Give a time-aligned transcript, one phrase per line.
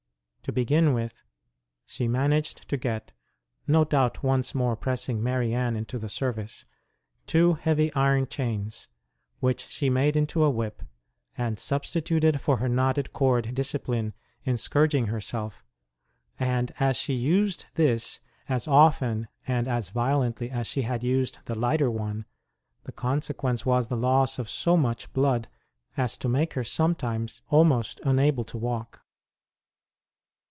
[0.45, 1.21] To begin with,
[1.85, 3.11] she managed to get
[3.67, 6.65] (no doubt once more pressing Marianne into the service)
[7.27, 8.87] two heavy iron chains,
[9.39, 10.81] which she made into a whip
[11.37, 15.63] and substituted for her knotted cord dis cipline in scourging herself,
[16.39, 18.49] and as she used this 132 ST.
[18.49, 22.25] ROSE OF LIMA as often and as violently as she had used the lighter one,
[22.85, 25.47] the consequence was the loss of so much blood
[25.95, 29.01] as to make her sometimes almost unable to walk.